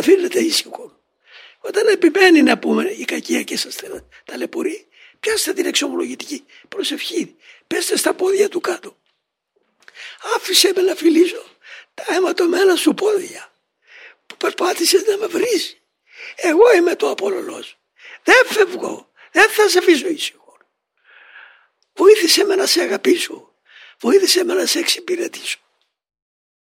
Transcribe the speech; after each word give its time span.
αφήνετε 0.00 0.38
ήσυχο. 0.38 1.00
Όταν 1.60 1.86
επιμένει 1.86 2.42
να 2.42 2.58
πούμε 2.58 2.90
η 2.90 3.04
κακία 3.04 3.42
και 3.42 3.56
σας 3.56 3.76
ταλαιπωρεί, 4.24 4.88
πιάστε 5.20 5.52
την 5.52 5.66
εξομολογητική 5.66 6.44
προσευχή. 6.68 7.36
Πέστε 7.66 7.96
στα 7.96 8.14
πόδια 8.14 8.48
του 8.48 8.60
κάτω. 8.60 8.96
Άφησε 10.36 10.72
με 10.74 10.82
να 10.82 10.94
φιλήσω 10.94 11.44
τα 11.94 12.14
αιματωμένα 12.14 12.76
σου 12.76 12.94
πόδια 12.94 13.52
που 14.26 14.36
περπάτησες 14.36 15.04
να 15.04 15.16
με 15.16 15.26
βρεις. 15.26 15.80
Εγώ 16.36 16.74
είμαι 16.76 16.96
το 16.96 17.10
απόλολός. 17.10 17.78
Δεν 18.22 18.42
φεύγω. 18.46 19.12
Δεν 19.32 19.50
θα 19.50 19.68
σε 19.68 19.78
αφήσω 19.78 20.08
ήσυχο. 20.08 20.58
Βοήθησε 21.94 22.44
με 22.44 22.54
να 22.54 22.66
σε 22.66 22.80
αγαπήσω. 22.82 23.54
Βοήθησε 24.00 24.44
με 24.44 24.54
να 24.54 24.66
σε 24.66 24.78
εξυπηρετήσω. 24.78 25.58